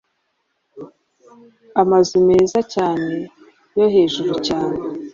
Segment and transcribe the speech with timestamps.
[1.81, 3.15] Amazu meza cyane
[3.77, 4.79] yo hejurucyane